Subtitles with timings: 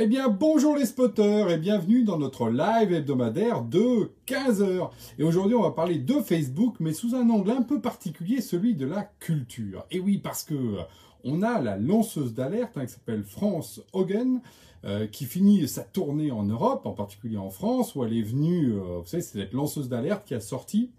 [0.00, 4.90] Eh bien, bonjour les spotters et bienvenue dans notre live hebdomadaire de 15h.
[5.18, 8.76] Et aujourd'hui, on va parler de Facebook, mais sous un angle un peu particulier, celui
[8.76, 9.84] de la culture.
[9.90, 10.82] Et oui, parce que euh,
[11.24, 14.40] on a la lanceuse d'alerte hein, qui s'appelle France Hogan,
[14.84, 18.74] euh, qui finit sa tournée en Europe, en particulier en France, où elle est venue,
[18.74, 20.92] euh, vous savez, c'est cette lanceuse d'alerte qui a sorti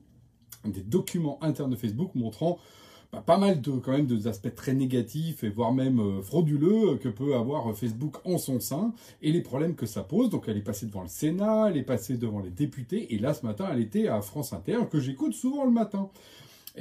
[0.65, 2.59] des documents internes de Facebook montrant
[3.11, 7.09] bah, pas mal de quand même d'aspects très négatifs et voire même euh, frauduleux que
[7.09, 10.29] peut avoir Facebook en son sein et les problèmes que ça pose.
[10.29, 13.33] Donc elle est passée devant le Sénat, elle est passée devant les députés et là
[13.33, 16.09] ce matin elle était à France Inter que j'écoute souvent le matin.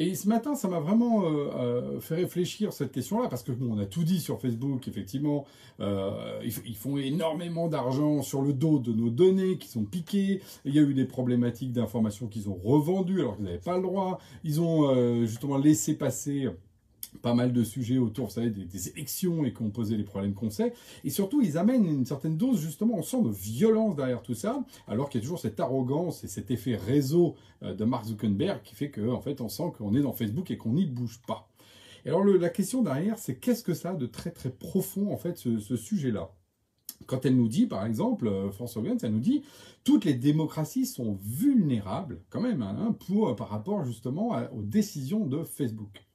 [0.00, 3.77] Et ce matin, ça m'a vraiment euh, euh, fait réfléchir cette question-là, parce que bon,
[3.77, 5.44] on a tout dit sur Facebook, effectivement,
[5.80, 10.41] euh, ils, font énormément d'argent sur le dos de nos données qui sont piquées.
[10.64, 13.82] Il y a eu des problématiques d'information qu'ils ont revendues alors qu'ils n'avaient pas le
[13.82, 14.20] droit.
[14.44, 16.48] Ils ont justement laissé passer
[17.23, 20.34] pas mal de sujets autour, vous savez, des, élections et qui ont posé les problèmes
[20.34, 20.73] qu'on sait.
[21.05, 24.65] Et surtout, ils amènent une certaine dose, justement, on sent de violence derrière tout ça,
[24.87, 28.62] alors qu'il y a toujours cette arrogance et cet effet réseau euh, de Mark Zuckerberg
[28.62, 31.20] qui fait qu'en en fait, on sent qu'on est dans Facebook et qu'on n'y bouge
[31.27, 31.48] pas.
[32.05, 35.17] Et alors, la question derrière, c'est qu'est-ce que ça a de très très profond, en
[35.17, 36.31] fait, ce, sujet-là?
[37.06, 39.43] Quand elle nous dit, par exemple, euh, François Hollande, elle nous dit,
[39.84, 45.45] toutes les démocraties sont vulnérables, quand même, hein, pour, par rapport justement aux décisions de
[45.45, 46.08] Facebook.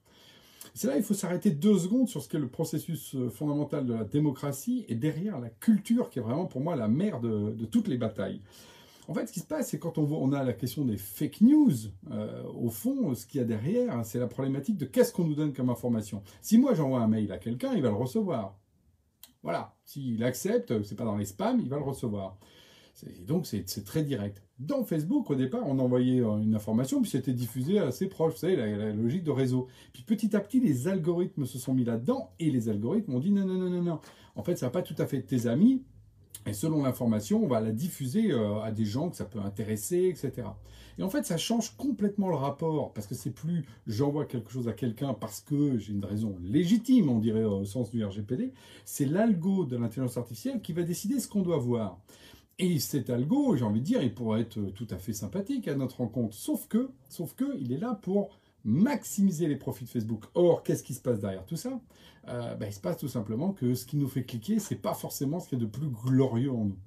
[0.74, 3.94] C'est là il faut s'arrêter deux secondes sur ce qu'est le processus euh, fondamental de
[3.94, 7.86] la démocratie et derrière la culture qui est vraiment pour moi la mère de, toutes
[7.86, 8.42] les batailles.
[9.06, 11.42] En fait, ce qui se passe, c'est quand on, on, a la question des fake
[11.42, 11.72] news,
[12.10, 15.34] euh, au fond, ce qu'il y a derrière, c'est la problématique de qu'est-ce qu'on nous
[15.34, 16.22] donne comme information.
[16.40, 18.58] Si moi j'envoie un mail à quelqu'un, il va le recevoir.
[19.42, 19.76] Voilà.
[19.84, 22.38] S'il accepte, c'est pas dans les spams, il va le recevoir.
[23.26, 24.43] Donc c'est très direct.
[24.60, 28.38] Dans Facebook, au départ, on envoyait euh, une information, puis c'était diffusé assez proche, vous
[28.38, 29.66] savez, la, logique de réseau.
[29.92, 33.32] Puis petit à petit, les algorithmes se sont mis là-dedans, et les algorithmes ont dit
[33.32, 34.00] non, non, non, non, non.
[34.36, 35.82] En fait, ça n'a pas tout à fait tes amis,
[36.46, 40.04] et selon l'information, on va la diffuser euh, à des gens que ça peut intéresser,
[40.04, 40.46] etc.
[40.98, 44.68] Et en fait, ça change complètement le rapport, parce que c'est plus j'envoie quelque chose
[44.68, 48.52] à quelqu'un parce que j'ai une raison légitime, on dirait au sens du RGPD,
[48.84, 51.98] c'est l'algo de l'intelligence artificielle qui va décider ce qu'on doit voir.
[52.58, 55.74] Et cet algo, j'ai envie de dire, il pourrait être tout à fait sympathique à
[55.74, 56.34] notre rencontre.
[56.34, 58.30] Sauf que, sauf que, il est là pour
[58.64, 60.24] maximiser les profits de Facebook.
[60.34, 61.80] Or, qu'est-ce qui se passe derrière tout ça?
[62.28, 64.94] Euh, ben, Il se passe tout simplement que ce qui nous fait cliquer, c'est pas
[64.94, 66.78] forcément ce qui est de plus glorieux en nous.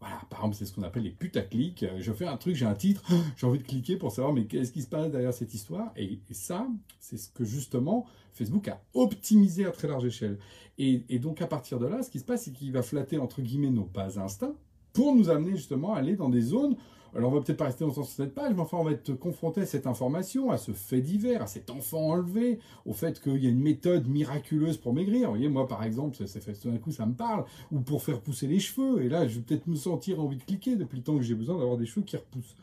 [0.00, 1.82] Voilà, par exemple, c'est ce qu'on appelle les putaclics.
[1.82, 3.04] Euh, je fais un truc, j'ai un titre,
[3.36, 5.92] j'ai envie de cliquer pour savoir mais qu'est-ce qui se passe derrière cette histoire?
[5.96, 6.66] Et, ça,
[6.98, 10.38] c'est ce que justement Facebook a optimisé à très large échelle.
[10.78, 13.18] Et, et donc à partir de là, ce qui se passe, c'est qu'il va flatter
[13.18, 14.54] entre guillemets nos bas instincts
[14.92, 16.76] pour nous amener justement à aller dans des zones.
[17.14, 19.14] Alors on va peut-être pas rester longtemps sur cette page, mais enfin on va être
[19.14, 23.42] confronté à cette information, à ce fait divers, à cet enfant enlevé, au fait qu'il
[23.42, 25.22] y a une méthode miraculeuse pour maigrir.
[25.22, 28.04] Vous voyez, moi par exemple, ça, fait tout d'un coup ça me parle, ou pour
[28.04, 29.02] faire pousser les cheveux.
[29.02, 31.34] Et là, je vais peut-être me sentir envie de cliquer depuis le temps que j'ai
[31.34, 32.54] besoin d'avoir des cheveux qui repoussent.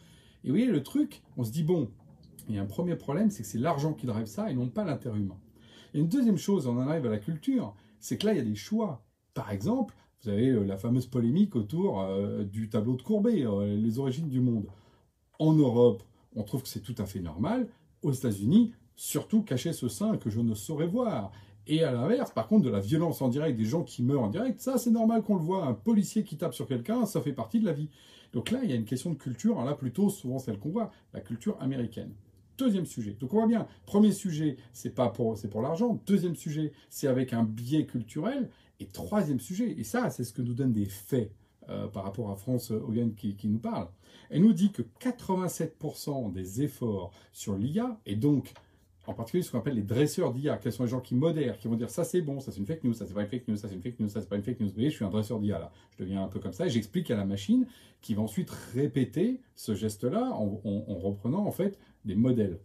[0.45, 1.89] Et vous voyez, le truc, on se dit bon,
[2.47, 4.67] il y a un premier problème, c'est que c'est l'argent qui drive ça et non
[4.67, 5.37] pas l'inter humain.
[5.93, 8.41] Et une deuxième chose, on en arrive à la culture, c'est que là il y
[8.41, 9.03] a des choix.
[9.33, 13.75] Par exemple, vous avez euh, la fameuse polémique autour euh, du tableau de Courbet, euh,
[13.75, 14.65] les origines du monde.
[15.39, 16.03] En Europe,
[16.35, 17.67] on trouve que c'est tout à fait normal.
[18.01, 21.31] Aux États-Unis, surtout cacher ce sein que je ne saurais voir.
[21.67, 24.29] Et à l'inverse, par contre, de la violence en direct, des gens qui meurent en
[24.29, 25.65] direct, ça c'est normal qu'on le voit.
[25.65, 27.89] Un policier qui tape sur quelqu'un, ça fait partie de la vie.
[28.33, 30.91] Donc là, il y a une question de culture, là plutôt souvent celle qu'on voit,
[31.13, 32.11] la culture américaine.
[32.57, 33.15] Deuxième sujet.
[33.19, 36.01] Donc on voit bien, premier sujet, c'est pas pour, pour l'argent.
[36.05, 38.49] Deuxième sujet, c'est avec un biais culturel.
[38.79, 41.31] Et troisième sujet, et ça, c'est ce que nous donnent des faits
[41.69, 43.87] euh, par rapport à France Hogan qui, qui, nous parle.
[44.29, 48.53] Elle nous dit que 87% des efforts sur l'IA, et donc
[49.07, 51.67] en particulier ce qu'on appelle les dresseurs d'IA, quels sont les gens qui modèrent, qui
[51.67, 53.47] vont dire ça c'est bon, ça c'est une fake news, ça c'est pas une fake
[53.47, 54.67] news, ça c'est une fake news, ça c'est pas une fake news.
[54.67, 55.71] Vous voyez, je suis un dresseur d'IA là.
[55.91, 57.65] Je deviens un peu comme ça et j'explique à la machine
[58.01, 60.59] qui va ensuite répéter ce geste-là en,
[60.99, 62.59] reprenant en fait des modèles.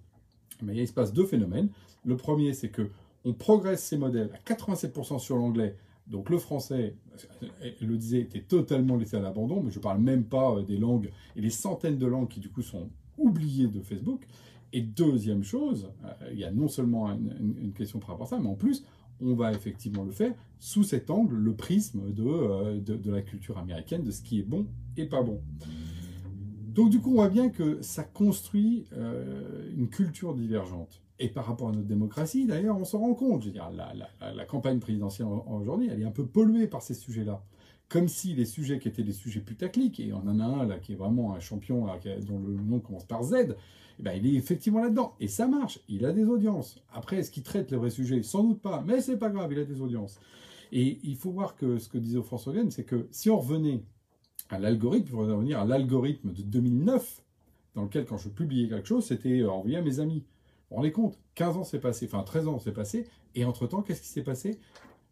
[0.63, 1.69] Mais il se passe deux phénomènes.
[2.05, 2.89] Le premier, c'est que
[3.25, 6.97] on progresse ces modèles à 87% sur l'anglais donc le français,
[7.61, 10.63] elle le disait, était totalement laissé à l'abandon, mais je ne parle même pas euh,
[10.63, 14.27] des langues et les centaines de langues qui du coup sont oubliées de Facebook.
[14.73, 18.39] Et deuxième chose, euh, il y a non seulement une, question par rapport à ça,
[18.41, 18.85] mais en plus,
[19.21, 23.59] on va effectivement le faire sous cet angle, le prisme de, euh, de, la culture
[23.59, 24.67] américaine, de ce qui est bon
[24.97, 25.41] et pas bon.
[26.73, 31.03] Donc du coup, on voit bien que ça construit euh, une culture divergente.
[31.19, 33.43] Et par rapport à notre démocratie, d'ailleurs, on s'en rend compte.
[33.43, 37.45] Je veux dire, la, campagne présidentielle aujourd'hui, elle est un peu polluée par ces sujets-là.
[37.91, 40.79] Comme si les sujets qui étaient des sujets putaclic, et on en a un là
[40.79, 41.87] qui est vraiment un champion
[42.27, 43.35] dont le nom commence par Z,
[43.99, 45.15] eh ben, il est effectivement là-dedans.
[45.21, 45.79] Et ça marche.
[45.89, 46.83] Il a des audiences.
[46.93, 48.83] Après, est-ce qu'il traite les vrais sujets Sans doute pas.
[48.87, 50.19] Mais c'est pas grave, il a des audiences.
[50.73, 53.83] Et il faut voir que ce que disait François Hogan, c'est que si on revenait
[54.59, 57.23] l'algorithme, revenir à l'algorithme de 2009,
[57.75, 60.25] dans lequel, quand je publiais quelque chose, c'était euh, envoyé à mes amis.
[60.71, 64.03] Vous vous compte 15 ans s'est passé, enfin 13 ans s'est passé, et entre-temps, qu'est-ce
[64.03, 64.59] qui s'est passé?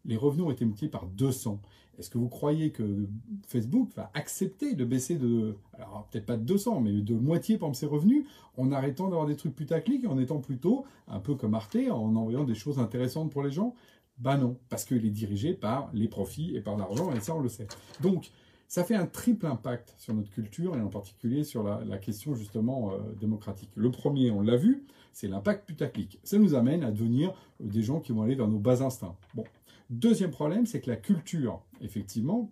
[0.05, 1.61] Les revenus ont été multipliés par 200.
[1.99, 3.07] Est-ce que vous croyez que
[3.47, 7.75] Facebook va accepter de baisser de, alors peut-être pas de 200, mais de moitié, par
[7.75, 8.25] ses revenus,
[8.57, 12.15] en arrêtant d'avoir des trucs putaclic et en étant plutôt un peu comme Arte, en
[12.15, 13.75] envoyant des choses intéressantes pour les gens?
[14.17, 17.41] Ben non, parce qu'il est dirigé par les profits et par l'argent, et ça on
[17.41, 17.67] le sait.
[18.01, 18.31] Donc,
[18.71, 22.93] ça fait un triple impact sur notre culture et en particulier sur la, question justement
[22.93, 23.69] euh, démocratique.
[23.75, 26.21] Le premier, on l'a vu, c'est l'impact putaclic.
[26.23, 29.17] Ça nous amène à devenir euh, des gens qui vont aller vers nos bas instincts.
[29.33, 29.43] Bon.
[29.89, 32.49] Deuxième problème, c'est que la culture, effectivement,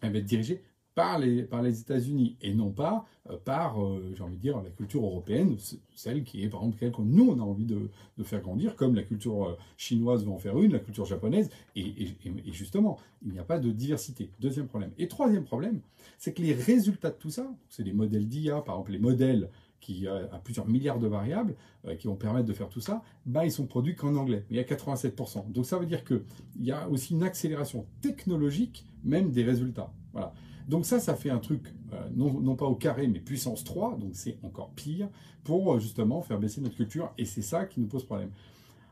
[0.00, 0.64] elle va être dirigée
[0.98, 5.04] par les, États-Unis et non pas euh, par, euh, j'ai envie de dire, la culture
[5.04, 5.56] européenne,
[5.94, 7.88] celle qui est par exemple celle que nous on a envie de,
[8.24, 12.08] faire grandir, comme la culture euh, chinoise va en faire une, la culture japonaise, et,
[12.50, 14.32] justement, il n'y a pas de diversité.
[14.40, 14.90] Deuxième problème.
[14.98, 15.82] Et troisième problème,
[16.18, 19.50] c'est que les résultats de tout ça, c'est des modèles d'IA, par exemple les modèles
[19.80, 21.54] qui a plusieurs milliards de variables
[22.00, 24.44] qui vont permettre de faire tout ça, bah, ils sont produits qu'en anglais.
[24.50, 25.52] Y a 87%.
[25.52, 26.20] Donc ça veut dire qu'il
[26.60, 29.92] y a aussi une accélération technologique même des résultats.
[30.12, 30.34] Voilà.
[30.68, 31.62] Donc ça, ça fait un truc,
[31.94, 35.08] euh, non, pas au carré, mais puissance 3, donc c'est encore pire,
[35.42, 38.30] pour euh, justement faire baisser notre culture, et c'est ça qui nous pose problème.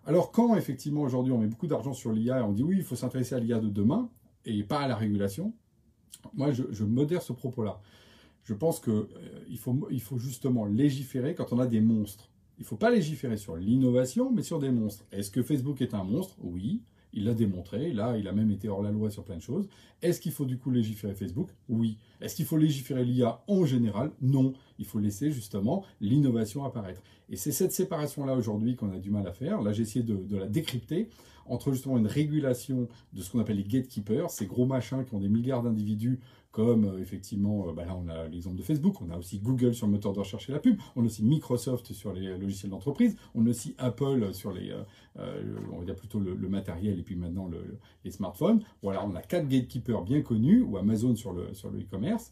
[0.06, 2.84] Alors quand effectivement aujourd'hui on met beaucoup d'argent sur l'IA et on dit oui, il
[2.84, 4.08] faut s'intéresser à l'IA de demain,
[4.46, 5.52] et pas à la régulation,
[6.32, 7.80] moi je, modère ce propos-là.
[8.44, 12.30] Je pense qu'il euh, faut, il faut justement légiférer quand on a des monstres.
[12.58, 15.04] Il ne faut pas légiférer sur l'innovation, mais sur des monstres.
[15.12, 16.36] Est-ce que Facebook est un monstre?
[16.40, 16.80] Oui.
[17.16, 19.68] Il l'a démontré, là, il a même été hors la loi sur plein de choses.
[20.02, 21.48] Est-ce qu'il faut du coup légiférer Facebook?
[21.70, 21.96] Oui.
[22.20, 24.10] Est-ce qu'il faut légiférer l'IA en général?
[24.20, 24.52] Non.
[24.78, 27.02] Il faut laisser justement l'innovation apparaître.
[27.30, 29.62] Et c'est cette séparation-là aujourd'hui qu'on a du mal à faire.
[29.62, 31.08] Là, j'ai essayé de, la décrypter
[31.46, 35.20] entre justement une régulation de ce qu'on appelle les gatekeepers, ces gros machins qui ont
[35.20, 36.20] des milliards d'individus
[36.56, 39.74] comme euh, effectivement, euh, bah là on a l'exemple de Facebook, on a aussi Google
[39.74, 42.70] sur le moteur de recherche et la pub, on a aussi Microsoft sur les logiciels
[42.70, 44.72] d'entreprise, on a aussi Apple sur les,
[45.18, 45.42] euh,
[45.96, 47.50] plutôt le, matériel et puis maintenant
[48.04, 48.62] les smartphones.
[48.82, 52.30] Voilà, on a quatre gatekeepers bien connus, ou Amazon sur le sur e-commerce.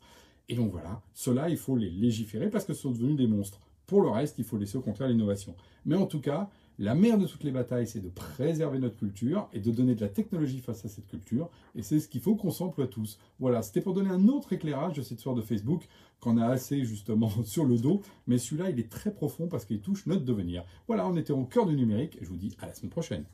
[0.48, 3.60] Et donc voilà, ceux-là, il faut les légiférer parce que ce sont devenus des monstres.
[3.86, 5.54] Pour le reste, il faut laisser au contraire l'innovation.
[5.84, 9.48] Mais en tout cas, la mère de toutes les batailles, c'est de préserver notre culture
[9.52, 11.48] et de donner de la technologie face à cette culture.
[11.76, 13.18] Et c'est ce qu'il faut qu'on s'emploie tous.
[13.38, 15.86] Voilà, c'était pour donner un autre éclairage de cette histoire de Facebook
[16.20, 18.02] qu'on a assez justement sur le dos.
[18.26, 20.64] Mais celui-là, il est très profond parce qu'il touche notre devenir.
[20.88, 23.24] Voilà, on était au cœur du numérique et je vous dis à la semaine prochaine.